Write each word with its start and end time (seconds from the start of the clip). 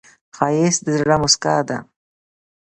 ښایست 0.35 0.81
د 0.85 0.87
زړه 0.99 1.15
موسکا 1.21 1.57
ده 1.67 1.77